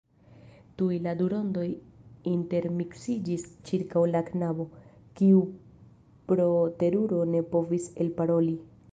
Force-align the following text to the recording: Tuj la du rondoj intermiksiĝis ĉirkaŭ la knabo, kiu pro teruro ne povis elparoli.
Tuj 0.77 0.95
la 1.07 1.11
du 1.17 1.25
rondoj 1.31 1.65
intermiksiĝis 2.31 3.43
ĉirkaŭ 3.69 4.03
la 4.13 4.21
knabo, 4.29 4.65
kiu 5.19 5.43
pro 6.31 6.47
teruro 6.81 7.21
ne 7.35 7.43
povis 7.53 7.87
elparoli. 8.07 8.55